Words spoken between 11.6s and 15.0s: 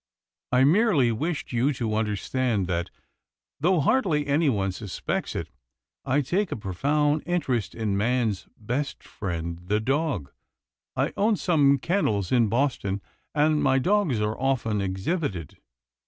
kennels in Boston, and my dogs are often